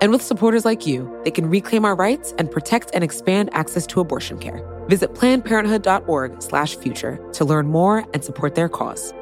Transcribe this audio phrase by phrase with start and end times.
[0.00, 3.86] And with supporters like you, they can reclaim our rights and protect and expand access
[3.88, 4.66] to abortion care.
[4.88, 9.12] Visit plannedparenthood.org/future to learn more and support their cause.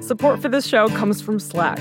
[0.00, 1.80] Support for this show comes from Slack.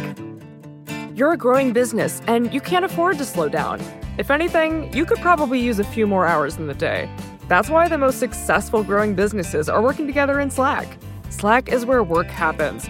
[1.13, 3.79] You're a growing business and you can't afford to slow down.
[4.17, 7.07] If anything, you could probably use a few more hours in the day.
[7.47, 10.97] That's why the most successful growing businesses are working together in Slack.
[11.29, 12.89] Slack is where work happens,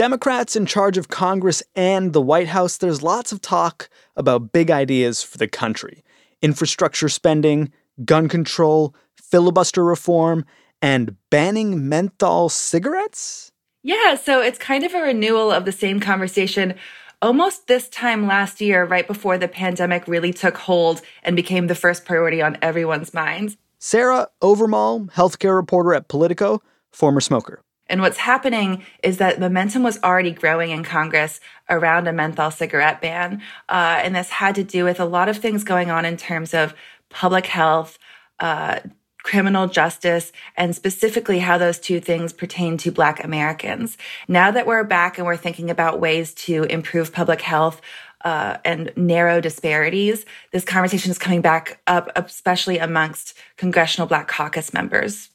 [0.00, 4.70] Democrats in charge of Congress and the White House, there's lots of talk about big
[4.70, 6.02] ideas for the country
[6.40, 7.70] infrastructure spending,
[8.06, 10.46] gun control, filibuster reform,
[10.80, 13.52] and banning menthol cigarettes?
[13.82, 16.76] Yeah, so it's kind of a renewal of the same conversation
[17.20, 21.74] almost this time last year, right before the pandemic really took hold and became the
[21.74, 23.58] first priority on everyone's minds.
[23.78, 27.60] Sarah Owermohle, healthcare reporter at Politico, former smoker.
[27.90, 33.02] And what's happening is that momentum was already growing in Congress around a menthol cigarette
[33.02, 33.42] ban.
[33.68, 36.54] Uh, and this had to do with a lot of things going on in terms
[36.54, 36.72] of
[37.10, 37.98] public health,
[38.38, 38.78] uh,
[39.22, 43.98] criminal justice, and specifically how those two things pertain to Black Americans.
[44.28, 47.82] Now that we're back and we're thinking about ways to improve public health,
[48.22, 54.74] uh, and narrow disparities, this conversation is coming back up, especially amongst Congressional Black Caucus
[54.74, 55.30] members.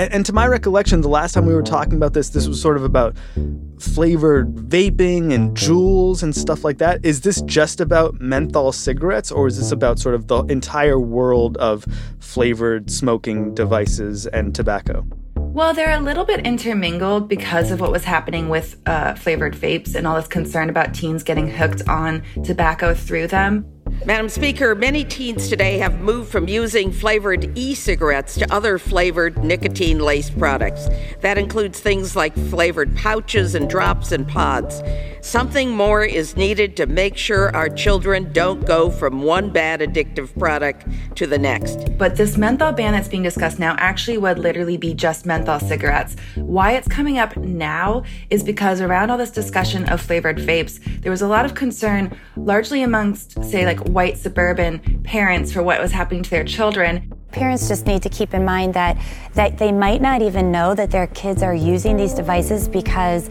[0.00, 2.58] And, and, to my recollection, the last time we were talking about this, this was
[2.58, 3.14] sort of about
[3.78, 7.04] flavored vaping and Juuls and stuff like that.
[7.04, 11.58] Is this just about menthol cigarettes, or is this about sort of the entire world
[11.58, 11.84] of
[12.18, 15.06] flavored smoking devices and tobacco?
[15.36, 19.94] Well, they're a little bit intermingled because of what was happening with uh, flavored vapes
[19.94, 23.66] and all this concern about teens getting hooked on tobacco through them.
[24.06, 29.44] Madam Speaker, many teens today have moved from using flavored e cigarettes to other flavored
[29.44, 30.88] nicotine laced products.
[31.20, 34.82] That includes things like flavored pouches and drops and pods.
[35.22, 40.36] Something more is needed to make sure our children don't go from one bad addictive
[40.38, 40.86] product
[41.16, 41.98] to the next.
[41.98, 46.16] But this menthol ban that's being discussed now actually would literally be just menthol cigarettes.
[46.36, 51.12] Why it's coming up now is because around all this discussion of flavored vapes, there
[51.12, 55.92] was a lot of concern, largely amongst, say, like white suburban parents for what was
[55.92, 57.12] happening to their children.
[57.32, 58.98] Parents just need to keep in mind that
[59.34, 63.30] that they might not even know that their kids are using these devices because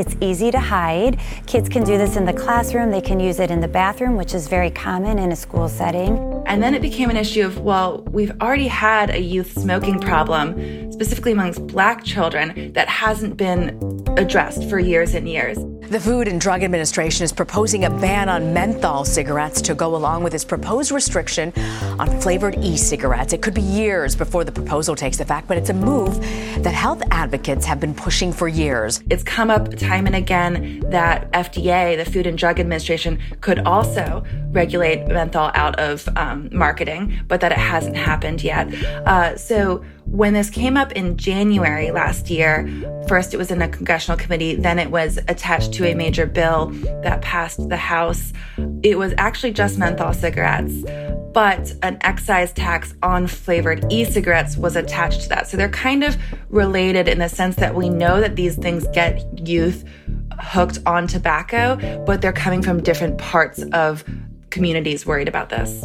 [0.00, 1.20] it's easy to hide.
[1.46, 4.32] Kids can do this in the classroom, they can use it in the bathroom, which
[4.32, 6.42] is very common in a school setting.
[6.46, 10.90] And then it became an issue of, well, we've already had a youth smoking problem,
[10.90, 15.58] specifically amongst black children, that hasn't been addressed for years and years.
[15.90, 20.22] The Food and Drug Administration is proposing a ban on menthol cigarettes to go along
[20.22, 21.52] with its proposed restriction
[21.98, 23.32] on flavored e cigarettes.
[23.32, 26.20] It could be years before the proposal takes effect, but it's a move
[26.62, 29.02] that health advocates have been pushing for years.
[29.10, 34.24] It's come up time and again that FDA, the Food and Drug Administration, could also
[34.52, 38.72] regulate menthol out of um, marketing, but that it hasn't happened yet.
[39.08, 42.68] Uh, so when this came up in January last year,
[43.06, 46.70] first it was in a congressional committee, then it was attached to a major bill
[47.04, 48.32] that passed the House.
[48.82, 50.74] It was actually just menthol cigarettes,
[51.32, 55.46] but an excise tax on flavored e cigarettes was attached to that.
[55.46, 56.16] So they're kind of
[56.48, 59.84] related in the sense that we know that these things get youth
[60.40, 64.04] hooked on tobacco, but they're coming from different parts of
[64.50, 65.84] communities worried about this.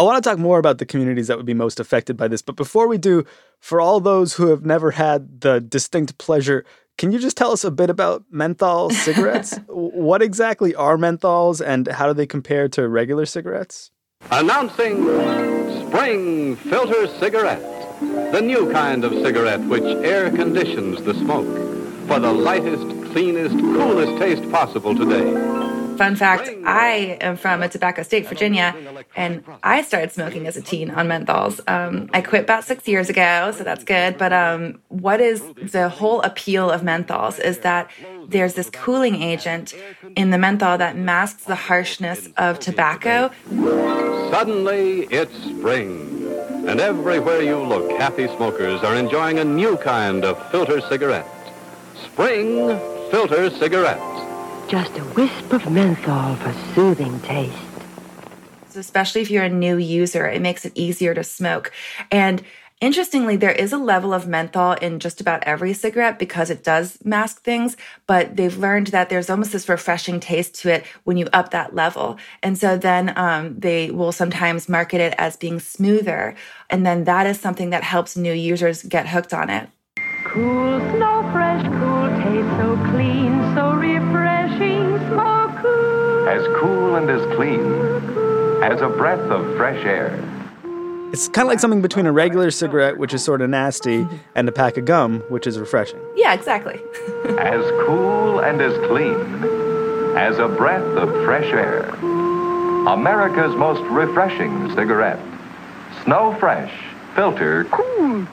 [0.00, 2.40] I want to talk more about the communities that would be most affected by this.
[2.40, 3.26] But before we do,
[3.58, 6.64] for all those who have never had the distinct pleasure
[6.96, 9.58] can you just tell us a bit about menthol cigarettes?
[9.68, 13.90] what exactly are menthols and how do they compare to regular cigarettes?
[14.30, 15.04] Announcing
[15.88, 17.62] Spring Filter Cigarette,
[18.32, 21.46] the new kind of cigarette which air conditions the smoke
[22.06, 25.79] for the lightest, cleanest, coolest taste possible today.
[26.00, 28.74] Fun fact I am from a tobacco state, Virginia,
[29.14, 31.60] and I started smoking as a teen on menthols.
[31.68, 34.16] Um, I quit about six years ago, so that's good.
[34.16, 37.90] But um, what is the whole appeal of menthols is that
[38.26, 39.74] there's this cooling agent
[40.16, 43.30] in the menthol that masks the harshness of tobacco.
[44.30, 46.26] Suddenly, it's spring.
[46.66, 51.28] And everywhere you look, happy smokers are enjoying a new kind of filter cigarette.
[51.94, 52.80] Spring
[53.10, 54.09] Filter Cigarette
[54.70, 57.58] just a wisp of menthol for soothing taste.
[58.68, 61.72] So especially if you're a new user, it makes it easier to smoke.
[62.10, 62.42] And
[62.80, 66.96] Interestingly, there is a level of menthol in just about every cigarette because it does
[67.04, 67.76] mask things,
[68.06, 71.74] but they've learned that there's almost this refreshing taste to it when you up that
[71.74, 72.16] level.
[72.42, 76.34] And so then um, they will sometimes market it as being smoother.
[76.70, 79.68] And then that is something that helps new users get hooked on it.
[80.24, 81.89] Cool, snow fresh, cool,
[86.30, 87.60] As cool and as clean
[88.62, 90.14] as a breath of fresh air.
[91.12, 94.06] It's kind of like something between a regular cigarette, which is sort of nasty,
[94.36, 95.98] and a pack of gum, which is refreshing.
[96.14, 96.74] Yeah, exactly.
[97.40, 99.16] as cool and as clean
[100.16, 101.88] as a breath of fresh air.
[102.86, 105.18] America's most refreshing cigarette.
[106.04, 106.72] Snow Fresh,
[107.16, 108.24] filter cool.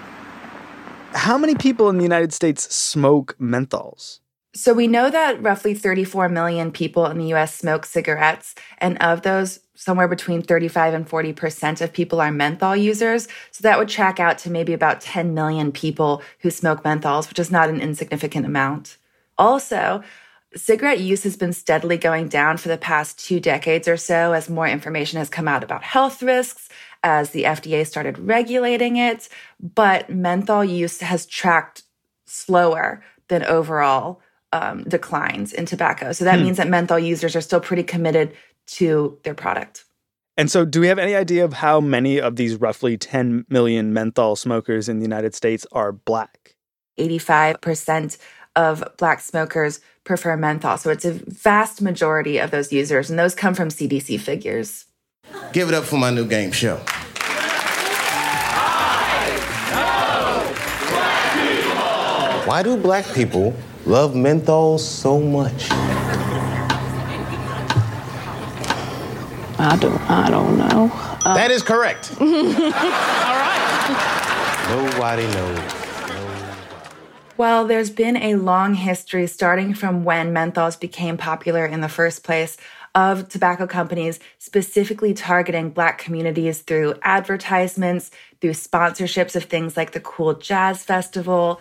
[1.14, 4.20] How many people in the United States smoke menthols?
[4.58, 9.22] So we know that roughly 34 million people in the US smoke cigarettes, and of
[9.22, 13.28] those, somewhere between 35 and 40% of people are menthol users.
[13.52, 17.38] So that would track out to maybe about 10 million people who smoke menthols, which
[17.38, 18.98] is not an insignificant amount.
[19.38, 20.02] Also,
[20.56, 24.50] cigarette use has been steadily going down for the past two decades or so as
[24.50, 26.68] more information has come out about health risks,
[27.04, 29.30] as the FDA started regulating it,
[29.60, 31.84] but menthol use has tracked
[32.26, 34.20] slower than overall
[34.54, 36.12] um, declines in tobacco.
[36.12, 36.46] So that hmm.
[36.46, 38.34] means that menthol users are still pretty committed
[38.68, 39.86] to their product.
[40.40, 43.92] And so, do we have any idea of how many of these roughly 10 million
[43.92, 46.56] menthol smokers in the United States are black?
[47.00, 48.18] 85%
[48.56, 50.78] of black smokers prefer menthol.
[50.78, 54.86] So, it's a vast majority of those users, and those come from CDC figures.
[55.54, 56.80] Give it up for my new game show.
[62.48, 63.54] Why do black people
[63.86, 65.70] love menthol so much?
[69.60, 70.90] I don't I don't know.
[71.26, 72.16] Uh, that is correct.
[72.22, 72.54] All right.
[74.70, 75.60] Nobody knows.
[77.36, 82.24] Well, there's been a long history starting from when menthols became popular in the first
[82.24, 82.56] place
[82.96, 88.10] of tobacco companies specifically targeting Black communities through advertisements,
[88.40, 91.60] through sponsorships of things like the Kool Jazz Festival.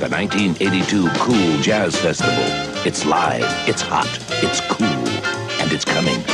[0.00, 2.42] The 1982 Kool Jazz Festival.
[2.86, 4.08] It's live, it's hot,
[4.42, 6.24] it's cool, and it's coming.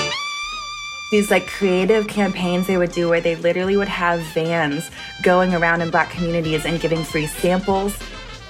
[1.10, 4.88] These like creative campaigns they would do where they literally would have vans
[5.24, 7.98] going around in black communities and giving free samples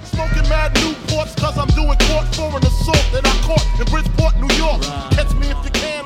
[0.06, 4.36] Smoking mad Newports cause I'm doing court for an assault that I caught in Bridgeport,
[4.36, 4.80] New York.
[5.12, 6.05] Catch me if you can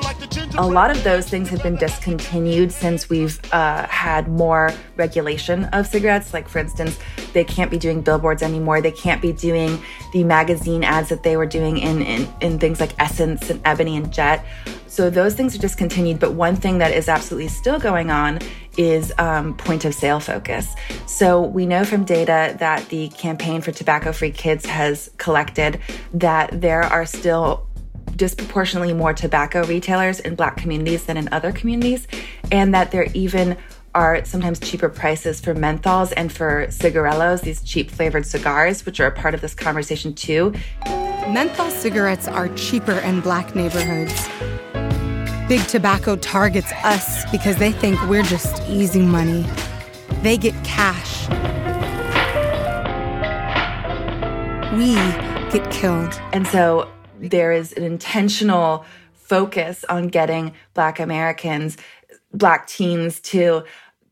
[0.57, 5.87] A lot of those things have been discontinued since we've uh, had more regulation of
[5.87, 6.33] cigarettes.
[6.33, 6.99] Like, for instance,
[7.33, 8.81] they can't be doing billboards anymore.
[8.81, 9.81] They can't be doing
[10.13, 13.95] the magazine ads that they were doing in, in, in things like Essence and Ebony
[13.97, 14.45] and Jet.
[14.87, 16.19] So those things are discontinued.
[16.19, 18.39] But one thing that is absolutely still going on
[18.77, 20.73] is um, point of sale focus.
[21.07, 25.79] So we know from data that the campaign for tobacco free kids has collected
[26.13, 27.67] that there are still
[28.15, 32.07] disproportionately more tobacco retailers in black communities than in other communities,
[32.51, 33.57] and that there even
[33.93, 39.07] are sometimes cheaper prices for menthols and for cigarillos, these cheap flavored cigars, which are
[39.07, 40.53] a part of this conversation too.
[41.29, 44.27] Menthol cigarettes are cheaper in black neighborhoods.
[45.47, 49.45] Big Tobacco targets us because they think we're just easy money.
[50.21, 51.27] They get cash.
[54.73, 54.93] We
[55.51, 56.13] get killed.
[56.31, 56.89] And so
[57.29, 61.77] there is an intentional focus on getting Black Americans,
[62.33, 63.63] Black teens to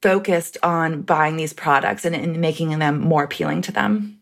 [0.01, 4.19] focused on buying these products and, and making them more appealing to them.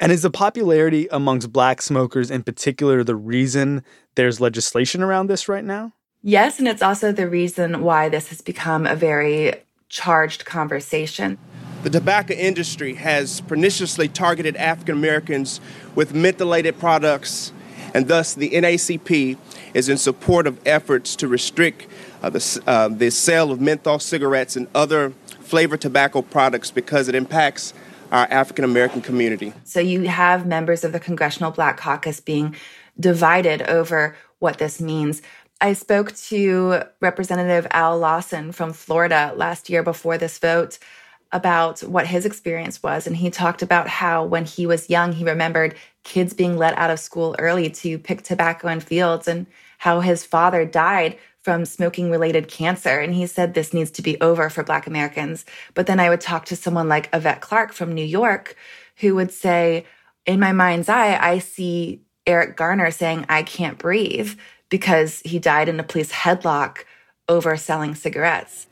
[0.00, 3.82] And is the popularity amongst black smokers in particular the reason
[4.14, 5.92] there's legislation around this right now?
[6.22, 9.54] Yes, and it's also the reason why this has become a very
[9.88, 11.38] charged conversation.
[11.82, 15.60] The tobacco industry has perniciously targeted African Americans
[15.94, 17.52] with mentholated products,
[17.94, 19.36] and thus the NAACP
[19.74, 21.86] is in support of efforts to restrict
[22.22, 27.14] uh, the, uh, the sale of menthol cigarettes and other flavored tobacco products because it
[27.14, 27.72] impacts
[28.10, 29.52] our African American community.
[29.64, 32.54] So you have members of the Congressional Black Caucus being
[32.98, 35.22] divided over what this means.
[35.60, 40.78] I spoke to Representative Al Lawson from Florida last year before this vote
[41.32, 43.06] about what his experience was.
[43.06, 45.74] And he talked about how when he was young, he remembered
[46.08, 49.46] kids being let out of school early to pick tobacco in fields and
[49.76, 52.98] how his father died from smoking related cancer.
[52.98, 55.44] And he said this needs to be over for Black Americans.
[55.74, 58.56] But then I would talk to someone like Yvette Clarke from New York
[58.96, 59.84] who would say,
[60.24, 64.38] in my mind's eye, I see Eric Garner saying, I can't breathe
[64.70, 66.84] because he died in a police headlock
[67.28, 68.66] over selling cigarettes.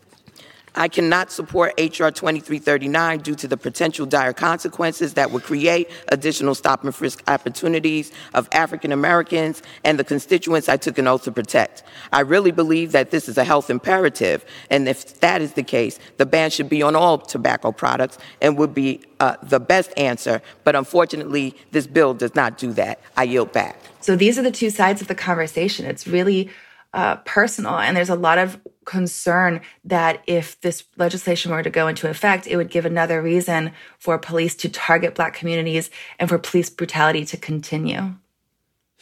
[0.77, 2.11] I cannot support H.R.
[2.11, 8.13] 2339 due to the potential dire consequences that would create additional stop and frisk opportunities
[8.35, 11.83] of African Americans and the constituents I took an oath to protect.
[12.13, 15.99] I really believe that this is a health imperative, and if that is the case,
[16.19, 20.43] the ban should be on all tobacco products and would be uh, the best answer.
[20.65, 23.01] But unfortunately, this bill does not do that.
[23.17, 23.81] I yield back.
[24.01, 25.87] So these are the two sides of the conversation.
[25.87, 26.51] It's really
[26.93, 31.87] uh, personal, and there's a lot of concern that if this legislation were to go
[31.89, 36.39] into effect, it would give another reason for police to target Black communities and for
[36.39, 38.15] police brutality to continue.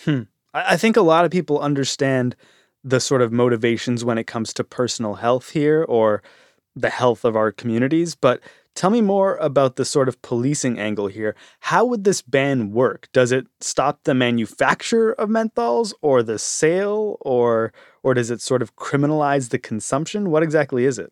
[0.04, 0.22] Hmm.
[0.52, 2.34] I think a lot of people understand
[2.82, 6.22] the sort of motivations when it comes to personal health here or
[6.74, 8.40] the health of our communities, but
[8.74, 11.36] Tell me more about the sort of policing angle here.
[11.60, 13.08] How would this ban work?
[13.12, 17.72] Does it stop the manufacture of menthols or the sale or
[18.04, 20.30] or does it sort of criminalize the consumption?
[20.30, 21.10] What exactly is it?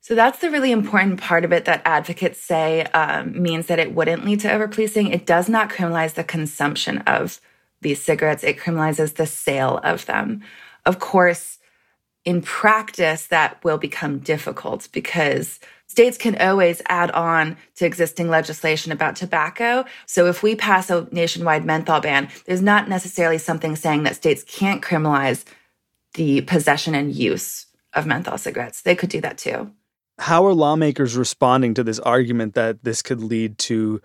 [0.00, 3.94] So that's the really important part of it that advocates say um, means that it
[3.94, 5.14] wouldn't lead to overpolicing.
[5.14, 7.40] It does not criminalize the consumption of
[7.80, 8.42] these cigarettes.
[8.42, 10.42] It criminalizes the sale of them.
[10.84, 11.60] Of course,
[12.24, 18.90] in practice, that will become difficult because states can always add on to existing legislation
[18.90, 19.84] about tobacco.
[20.06, 24.44] So if we pass a nationwide menthol ban, there's not necessarily something saying that states
[24.44, 25.44] can't criminalize
[26.14, 28.82] the possession and use of menthol cigarettes.
[28.82, 29.72] They could do that too.
[30.18, 34.00] How are lawmakers responding to this argument that this could lead to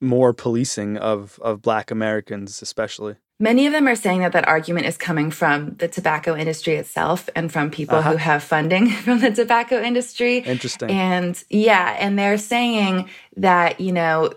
[0.00, 3.16] more policing of, of Black Americans, especially?
[3.40, 7.28] Many of them are saying that that argument is coming from the tobacco industry itself
[7.36, 8.12] and from people uh-huh.
[8.12, 10.38] who have funding from the tobacco industry.
[10.38, 10.90] Interesting.
[10.90, 14.32] And yeah, and they're saying that, you know,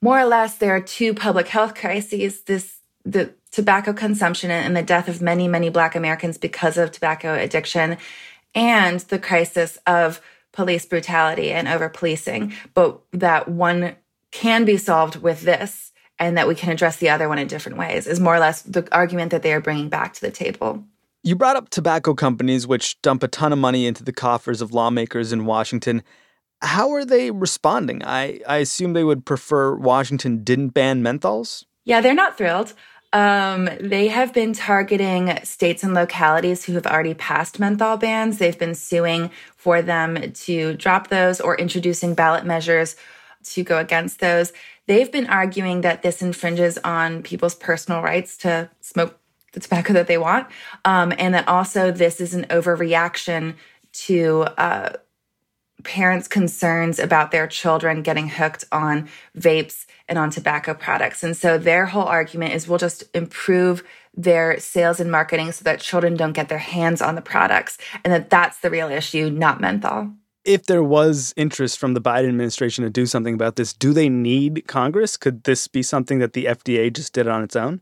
[0.00, 4.82] more or less there are two public health crises this the tobacco consumption and the
[4.82, 7.96] death of many many black americans because of tobacco addiction
[8.54, 10.20] and the crisis of
[10.52, 13.94] police brutality and over policing but that one
[14.32, 17.78] can be solved with this and that we can address the other one in different
[17.78, 20.84] ways is more or less the argument that they are bringing back to the table.
[21.24, 24.72] You brought up tobacco companies, which dump a ton of money into the coffers of
[24.72, 26.02] lawmakers in Washington.
[26.60, 28.04] How are they responding?
[28.04, 31.64] I, I assume they would prefer Washington didn't ban menthols?
[31.84, 32.72] Yeah, they're not thrilled.
[33.12, 38.38] Um, they have been targeting states and localities who have already passed menthol bans.
[38.38, 42.96] They've been suing for them to drop those or introducing ballot measures
[43.44, 44.52] to go against those.
[44.86, 49.18] They've been arguing that this infringes on people's personal rights to smoke
[49.52, 50.48] the tobacco that they want,
[50.86, 53.54] um, and that also this is an overreaction
[53.92, 54.94] to uh,
[55.84, 61.22] parents' concerns about their children getting hooked on vapes and on tobacco products.
[61.22, 63.82] And so their whole argument is we'll just improve
[64.14, 68.12] their sales and marketing so that children don't get their hands on the products, and
[68.12, 70.12] that that's the real issue, not menthol
[70.44, 74.08] if there was interest from the Biden administration to do something about this, do they
[74.08, 75.16] need Congress?
[75.16, 77.80] Could this be something that the FDA just did on its own?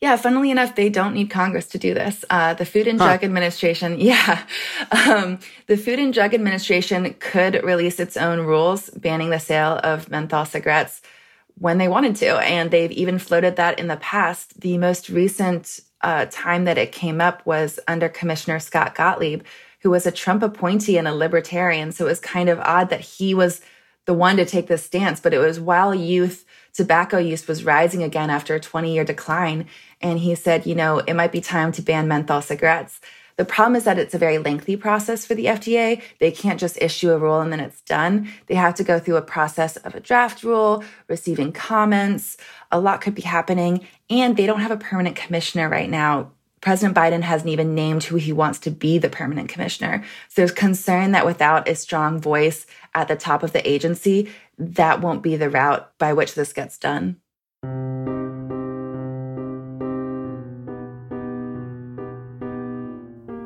[0.00, 2.24] Yeah, funnily enough, they don't need Congress to do this.
[2.30, 3.26] Uh, the Food and Drug huh.
[3.26, 4.44] Administration, yeah,
[4.92, 10.10] um, the Food and Drug Administration could release its own rules banning the sale of
[10.10, 11.02] menthol cigarettes
[11.58, 12.38] when they wanted to.
[12.38, 14.62] And they've even floated that in the past.
[14.62, 19.42] The most recent uh, time that it came up was under Commissioner Scott Gottlieb,
[19.80, 21.92] who was a Trump appointee and a libertarian.
[21.92, 23.60] So it was kind of odd that he was
[24.06, 28.02] the one to take this stance, but it was while youth tobacco use was rising
[28.02, 29.66] again after a 20 year decline.
[30.00, 33.00] And he said, you know, it might be time to ban menthol cigarettes.
[33.36, 36.02] The problem is that it's a very lengthy process for the FDA.
[36.18, 38.30] They can't just issue a rule and then it's done.
[38.48, 42.36] They have to go through a process of a draft rule, receiving comments.
[42.70, 43.86] A lot could be happening.
[44.10, 48.16] And they don't have a permanent commissioner right now President Biden hasn't even named who
[48.16, 50.04] he wants to be the permanent commissioner.
[50.28, 55.00] So there's concern that without a strong voice at the top of the agency, that
[55.00, 57.16] won't be the route by which this gets done.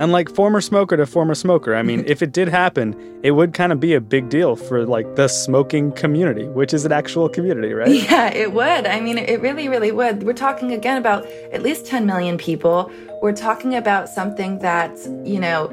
[0.05, 3.55] And like former smoker to former smoker, I mean, if it did happen, it would
[3.55, 7.27] kind of be a big deal for like the smoking community, which is an actual
[7.27, 7.89] community, right?
[8.15, 8.87] Yeah, it would.
[8.87, 10.25] I mean, it really, really would.
[10.25, 12.93] We're talking again about at least 10 million people.
[13.23, 14.95] We're talking about something that,
[15.25, 15.71] you know,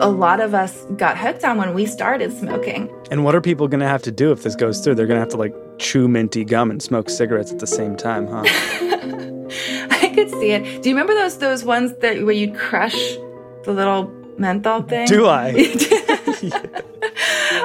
[0.00, 2.88] a lot of us got hooked on when we started smoking.
[3.10, 4.94] And what are people going to have to do if this goes through?
[4.94, 7.96] They're going to have to like chew minty gum and smoke cigarettes at the same
[7.96, 8.44] time, huh?
[9.90, 10.80] I could see it.
[10.80, 13.18] Do you remember those those ones that where you'd crush
[13.64, 15.06] the little menthol thing?
[15.06, 15.50] Do I?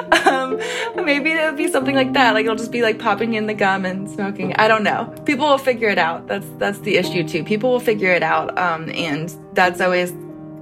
[0.26, 0.58] um,
[1.04, 2.34] maybe it would be something like that.
[2.34, 4.54] Like it'll just be like popping in the gum and smoking.
[4.56, 5.14] I don't know.
[5.24, 6.26] People will figure it out.
[6.26, 7.44] That's that's the issue too.
[7.44, 10.12] People will figure it out, um, and that's always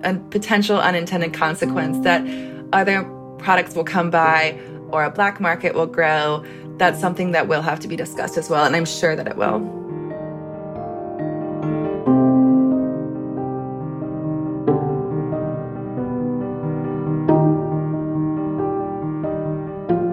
[0.04, 2.26] a potential unintended consequence that
[2.72, 3.04] other
[3.38, 4.58] products will come by
[4.90, 6.44] or a black market will grow.
[6.76, 9.36] That's something that will have to be discussed as well, and I'm sure that it
[9.36, 9.81] will.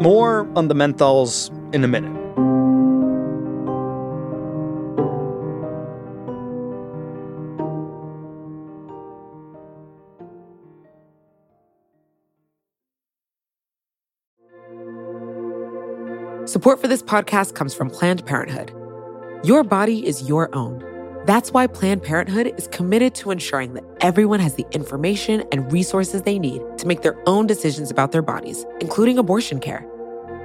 [0.10, 2.10] More on the menthols in a minute.
[16.50, 18.74] Support for this podcast comes from Planned Parenthood.
[19.44, 20.84] Your body is your own.
[21.28, 26.24] That's why Planned Parenthood is committed to ensuring that everyone has the information and resources
[26.24, 29.86] they need to make their own decisions about their bodies, including abortion care.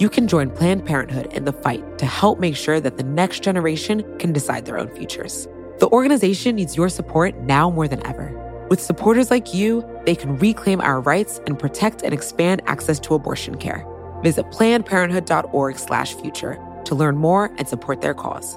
[0.00, 3.42] You can join Planned Parenthood in the fight to help make sure that the next
[3.42, 5.48] generation can decide their own futures.
[5.80, 8.32] The organization needs your support now more than ever.
[8.70, 13.14] With supporters like you, they can reclaim our rights and protect and expand access to
[13.14, 13.84] abortion care.
[14.22, 18.56] Visit plannedparenthood.org/future to learn more and support their cause.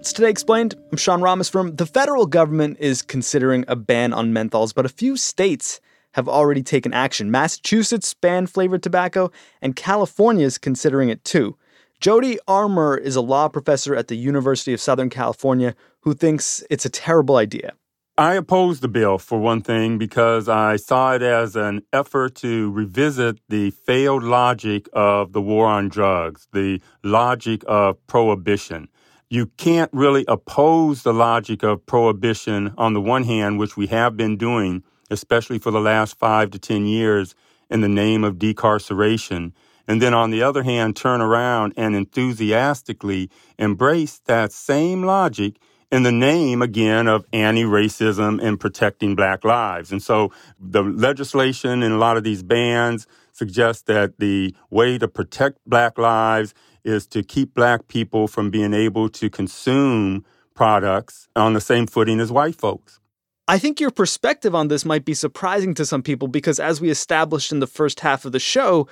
[0.00, 0.76] It's Today Explained.
[0.92, 5.16] I'm Sean Rameswaram the federal government is considering a ban on menthols, but a few
[5.16, 5.80] states
[6.12, 7.30] have already taken action.
[7.30, 11.56] Massachusetts banned flavored tobacco, and California is considering it too.
[12.00, 16.84] Jody Armour is a law professor at the University of Southern California who thinks it's
[16.84, 17.72] a terrible idea.
[18.18, 22.70] I opposed the bill for one thing because I saw it as an effort to
[22.70, 28.88] revisit the failed logic of the war on drugs, the logic of prohibition.
[29.28, 34.16] You can't really oppose the logic of prohibition on the one hand, which we have
[34.16, 37.34] been doing, especially for the last five to 10 years,
[37.68, 39.52] in the name of decarceration.
[39.86, 45.58] And then on the other hand, turn around and enthusiastically embrace that same logic
[45.90, 49.92] in the name again of anti-racism and protecting black lives.
[49.92, 55.08] And so the legislation and a lot of these bans suggest that the way to
[55.08, 61.52] protect black lives is to keep black people from being able to consume products on
[61.52, 63.00] the same footing as white folks.
[63.48, 66.90] I think your perspective on this might be surprising to some people because, as we
[66.90, 68.88] established in the first half of the show,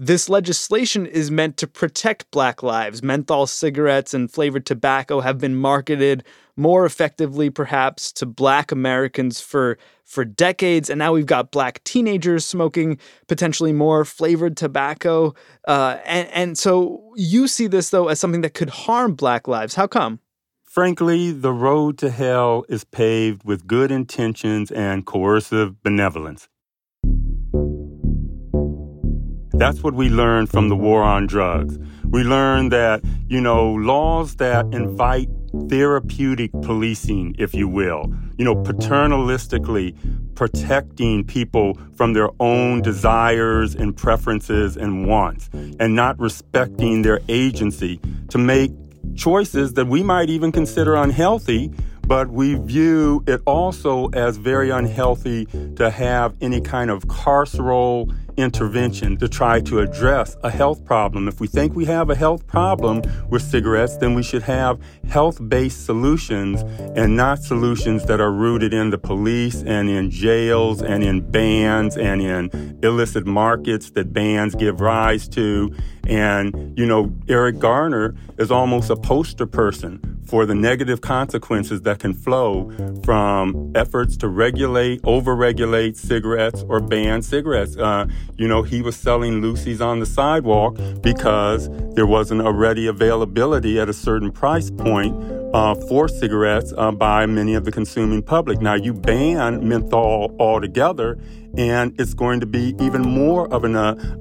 [0.00, 3.02] this legislation is meant to protect black lives.
[3.02, 6.22] Menthol cigarettes and flavored tobacco have been marketed
[6.56, 10.88] more effectively, perhaps, to black Americans for, for decades.
[10.88, 15.34] And now we've got black teenagers smoking potentially more flavored tobacco.
[15.66, 19.74] Uh, and, and so you see this, though, as something that could harm black lives.
[19.74, 20.20] How come?
[20.62, 26.48] Frankly, the road to hell is paved with good intentions and coercive benevolence.
[29.58, 31.80] That's what we learned from the war on drugs.
[32.04, 35.28] We learned that, you know, laws that invite
[35.68, 39.96] therapeutic policing, if you will, you know, paternalistically
[40.36, 48.00] protecting people from their own desires and preferences and wants, and not respecting their agency
[48.28, 48.70] to make
[49.16, 51.72] choices that we might even consider unhealthy
[52.06, 55.44] but we view it also as very unhealthy
[55.76, 61.28] to have any kind of carceral intervention to try to address a health problem.
[61.28, 65.46] If we think we have a health problem with cigarettes, then we should have health
[65.48, 66.62] based solutions
[66.96, 71.96] and not solutions that are rooted in the police and in jails and in bans
[71.96, 75.74] and in illicit markets that bans give rise to.
[76.08, 81.98] And, you know, Eric Garner is almost a poster person for the negative consequences that
[81.98, 82.70] can flow
[83.02, 87.76] from efforts to regulate, overregulate cigarettes or ban cigarettes.
[87.76, 92.86] Uh, you know, he was selling loosies on the sidewalk because there wasn't a ready
[92.86, 95.14] availability at a certain price point
[95.54, 98.60] uh, for cigarettes uh, by many of the consuming public.
[98.60, 101.18] Now, you ban menthol altogether,
[101.56, 103.68] and it's going to be even more of a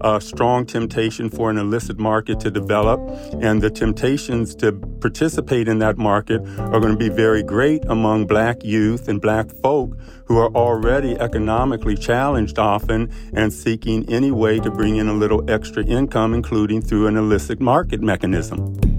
[0.01, 2.99] uh, strong temptation for an illicit market to develop.
[3.41, 8.27] And the temptations to participate in that market are going to be very great among
[8.27, 14.59] black youth and black folk who are already economically challenged often and seeking any way
[14.59, 18.96] to bring in a little extra income, including through an illicit market mechanism.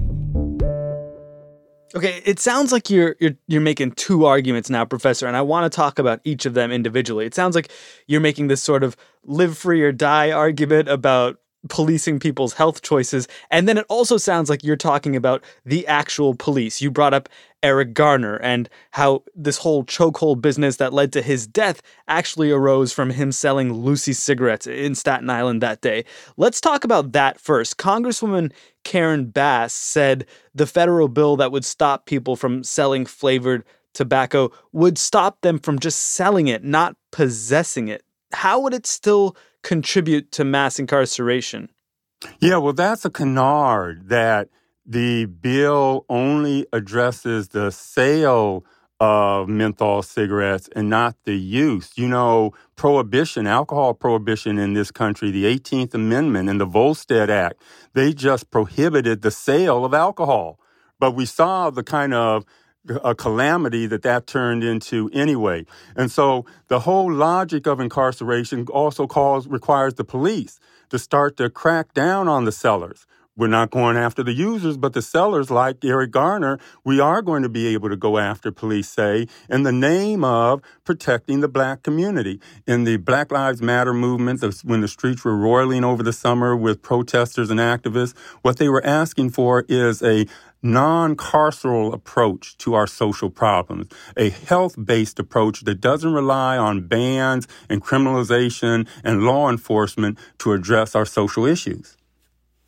[1.95, 5.71] Okay, it sounds like you're you're you're making two arguments now, professor, and I want
[5.71, 7.25] to talk about each of them individually.
[7.25, 7.71] It sounds like
[8.07, 13.27] you're making this sort of live free or die argument about policing people's health choices.
[13.51, 16.81] And then it also sounds like you're talking about the actual police.
[16.81, 17.27] You brought up
[17.61, 22.93] Eric Garner and how this whole chokehold business that led to his death actually arose
[22.93, 26.05] from him selling loosie cigarettes in Staten Island that day.
[26.37, 27.77] Let's talk about that first.
[27.77, 28.53] Congresswoman
[28.85, 34.97] Karen Bass said the federal bill that would stop people from selling flavored tobacco would
[34.97, 38.03] stop them from just selling it, not possessing it.
[38.31, 41.69] How would it still contribute to mass incarceration.
[42.39, 44.49] Yeah, well, that's a canard that
[44.85, 48.65] the bill only addresses the sale
[48.99, 51.91] of menthol cigarettes and not the use.
[51.95, 57.61] You know, prohibition, alcohol prohibition in this country, the 18th Amendment and the Volstead Act,
[57.93, 60.59] they just prohibited the sale of alcohol.
[60.99, 62.43] But we saw the kind of
[63.03, 65.65] a calamity that that turned into anyway.
[65.95, 71.49] And so the whole logic of incarceration also calls requires the police to start to
[71.49, 73.05] crack down on the sellers.
[73.39, 77.41] We're not going after the users, but the sellers, like Eric Garner, we are going
[77.43, 81.81] to be able to go after, police say, in the name of protecting the black
[81.81, 82.41] community.
[82.67, 86.81] In the Black Lives Matter movement, when the streets were roiling over the summer with
[86.81, 90.25] protesters and activists, what they were asking for is a
[90.61, 96.87] non carceral approach to our social problems, a health based approach that doesn't rely on
[96.87, 101.95] bans and criminalization and law enforcement to address our social issues.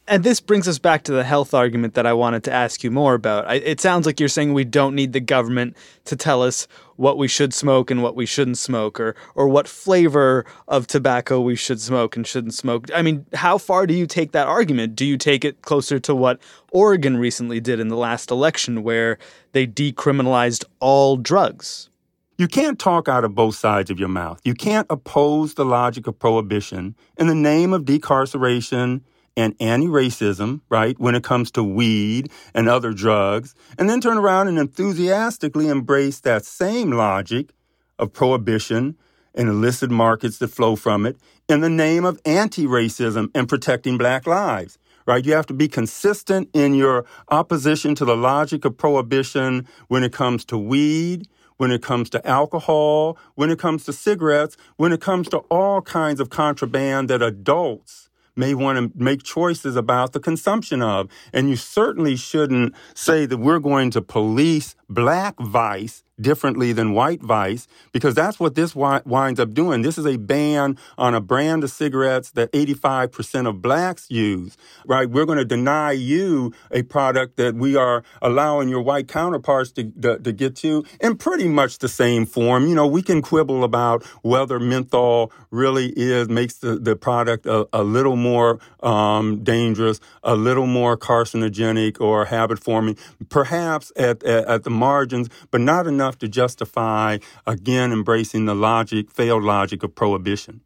[0.08, 2.92] And this brings us back to the health argument that I wanted to ask you
[2.92, 3.54] more about.
[3.56, 6.68] It sounds like you're saying we don't need the government to tell us
[7.02, 11.42] what we should smoke and what we shouldn't smoke, or or what flavor of tobacco
[11.42, 12.86] we should smoke and shouldn't smoke.
[12.94, 14.96] I mean, how far do you take that argument?
[14.96, 16.40] Do you take it closer to what
[16.72, 19.18] Oregon recently did in the last election, where
[19.54, 21.90] they decriminalized all drugs?
[22.38, 24.40] You can't talk out of both sides of your mouth.
[24.44, 29.02] You can't oppose the logic of prohibition in the name of decarceration
[29.38, 34.18] and anti racism, right, when it comes to weed and other drugs, and then turn
[34.18, 37.52] around and enthusiastically embrace that same logic
[37.98, 38.98] of prohibition
[39.34, 41.18] and illicit markets that flow from it
[41.48, 44.78] in the name of anti racism and protecting black lives.
[45.08, 45.26] Right?
[45.26, 50.14] You have to be consistent in your opposition to the logic of prohibition when it
[50.14, 55.02] comes to weed, when it comes to alcohol, when it comes to cigarettes, when it
[55.02, 60.20] comes to all kinds of contraband that adults may want to make choices about the
[60.20, 61.10] consumption of.
[61.34, 67.22] And you certainly shouldn't say that we're going to police black vice differently than white
[67.22, 69.82] vice because that's what this winds up doing.
[69.82, 75.10] This is a ban on a brand of cigarettes that 85% of blacks use, right?
[75.10, 79.92] We're going to deny you a product that we are allowing your white counterparts to,
[80.02, 82.68] to, to get to in pretty much the same form.
[82.68, 87.68] You know, we can quibble about whether menthol really is, makes the, the product a,
[87.74, 92.98] a little more um, dangerous, a little more carcinogenic or habit forming,
[93.30, 99.12] perhaps at, at, at the margins, but not enough to justify, again, embracing the logic,
[99.12, 100.62] failed logic of prohibition.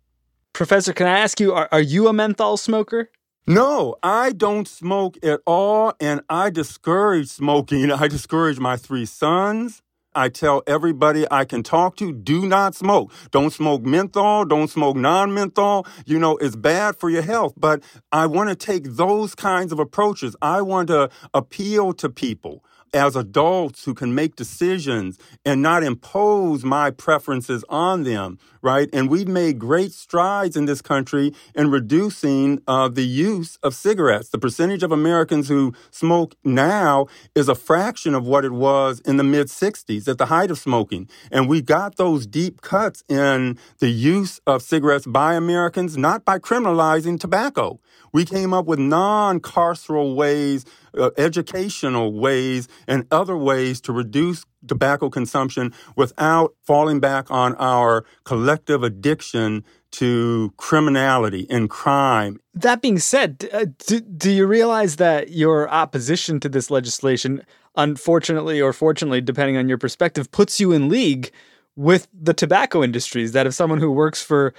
[0.53, 3.09] Professor, can I ask you, are, are you a menthol smoker?
[3.47, 7.91] No, I don't smoke at all, and I discourage smoking.
[8.03, 9.81] I discourage my three sons.
[10.15, 13.11] I tell everybody I can talk to, do not smoke.
[13.31, 14.45] Don't smoke menthol.
[14.45, 15.85] Don't smoke non-menthol.
[16.05, 17.53] You know, it's bad for your health.
[17.57, 20.35] But I want to take those kinds of approaches.
[20.41, 26.63] I want to appeal to people as adults who can make decisions and not impose
[26.63, 28.89] my preferences on them, right?
[28.91, 34.29] And we've made great strides in this country in reducing uh, the use of cigarettes.
[34.29, 39.17] The percentage of Americans who smoke now is a fraction of what it was in
[39.17, 41.07] the mid 60s at the height of smoking.
[41.31, 46.39] And we got those deep cuts in the use of cigarettes by Americans, not by
[46.39, 47.79] criminalizing tobacco.
[48.13, 50.65] We came up with non carceral ways
[50.97, 58.05] uh, educational ways and other ways to reduce tobacco consumption without falling back on our
[58.23, 62.39] collective addiction to criminality and crime.
[62.53, 68.61] That being said, uh, do, do you realize that your opposition to this legislation, unfortunately
[68.61, 71.31] or fortunately, depending on your perspective, puts you in league
[71.75, 73.31] with the tobacco industries?
[73.31, 74.53] That if someone who works for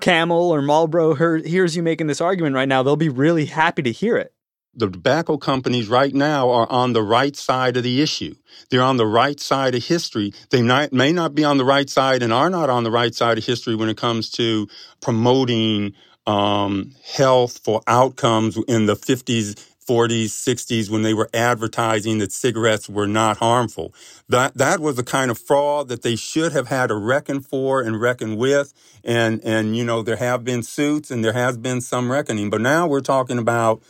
[0.00, 3.92] Camel or Marlboro hears you making this argument right now, they'll be really happy to
[3.92, 4.34] hear it
[4.74, 8.34] the tobacco companies right now are on the right side of the issue.
[8.70, 10.32] They're on the right side of history.
[10.50, 13.14] They not, may not be on the right side and are not on the right
[13.14, 14.68] side of history when it comes to
[15.00, 15.94] promoting
[16.26, 19.54] um, health for outcomes in the 50s,
[19.86, 23.92] 40s, 60s when they were advertising that cigarettes were not harmful.
[24.28, 27.82] That that was the kind of fraud that they should have had to reckon for
[27.82, 28.72] and reckon with.
[29.04, 32.48] And and you know there have been suits and there has been some reckoning.
[32.48, 33.82] But now we're talking about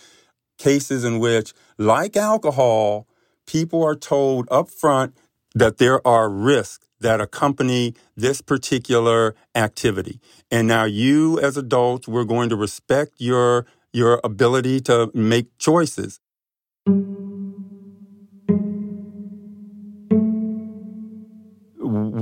[0.63, 3.07] cases in which, like alcohol,
[3.47, 5.13] people are told upfront
[5.55, 10.21] that there are risks that accompany this particular activity.
[10.51, 16.21] And now you as adults, we're going to respect your your ability to make choices.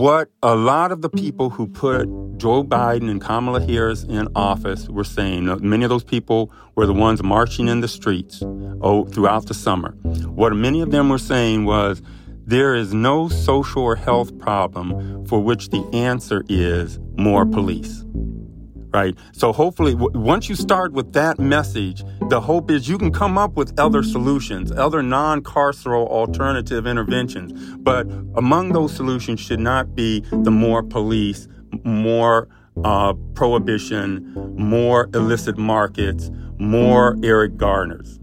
[0.00, 1.24] What a lot of the mm-hmm.
[1.24, 2.04] people who put
[2.38, 6.94] Joe Biden and Kamala Harris in office were saying, many of those people were the
[6.94, 8.42] ones marching in the streets
[8.80, 9.90] oh, throughout the summer.
[10.00, 12.00] What many of them were saying was,
[12.46, 17.52] there is no social or health problem for which the answer is more mm-hmm.
[17.52, 18.04] police
[18.92, 19.16] right?
[19.32, 23.38] So hopefully, w- once you start with that message, the hope is you can come
[23.38, 27.76] up with other solutions, other non carceral alternative interventions.
[27.78, 31.48] But among those solutions should not be the more police,
[31.84, 32.48] more
[32.84, 38.18] uh, prohibition, more illicit markets, more Eric Garners.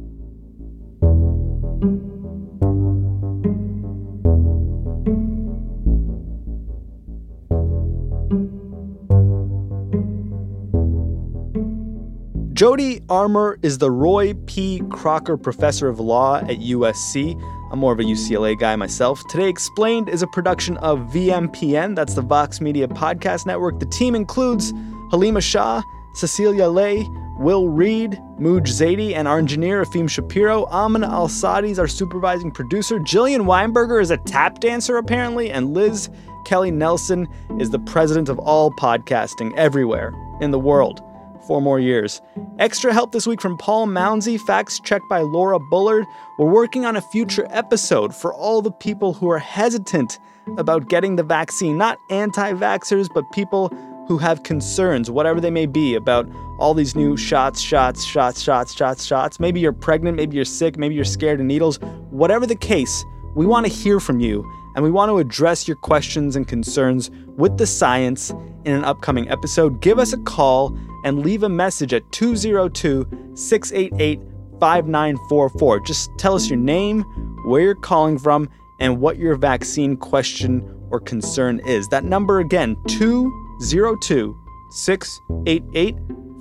[12.68, 14.82] Jody Armour is the Roy P.
[14.90, 17.42] Crocker Professor of Law at USC.
[17.72, 19.26] I'm more of a UCLA guy myself.
[19.30, 23.80] Today Explained is a production of VMPN, that's the Vox Media Podcast Network.
[23.80, 24.74] The team includes
[25.12, 25.82] Halima Shah,
[26.14, 27.08] Cecilia Lei,
[27.40, 30.66] Will Reed, Mooj Zadie, and our engineer Efim Shapiro.
[30.66, 33.00] Amin Al Sadi is our supervising producer.
[33.00, 36.10] Jillian Weinberger is a tap dancer, apparently, and Liz
[36.44, 37.30] Kelly Nelson
[37.62, 41.02] is the president of all podcasting everywhere in the world
[41.48, 42.22] four more years.
[42.60, 46.06] Extra help this week from Paul Mounsey, facts checked by Laura Bullard.
[46.38, 50.20] We're working on a future episode for all the people who are hesitant
[50.58, 53.70] about getting the vaccine, not anti vaxxers, but people
[54.08, 56.30] who have concerns, whatever they may be, about
[56.60, 59.40] all these new shots, shots, shots, shots, shots, shots.
[59.40, 61.78] Maybe you're pregnant, maybe you're sick, maybe you're scared of needles.
[62.10, 63.04] Whatever the case,
[63.36, 67.12] we want to hear from you and we want to address your questions and concerns
[67.36, 68.30] with the science
[68.64, 69.82] in an upcoming episode.
[69.82, 74.20] Give us a call and leave a message at 202 688
[74.60, 75.80] 5944.
[75.82, 77.04] Just tell us your name,
[77.46, 81.88] where you're calling from, and what your vaccine question or concern is.
[81.90, 84.38] That number again, 202
[84.72, 85.96] 688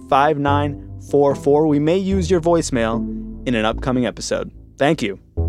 [0.09, 1.67] 5944.
[1.67, 2.99] We may use your voicemail
[3.47, 4.53] in an upcoming episode.
[4.79, 5.46] Thank you.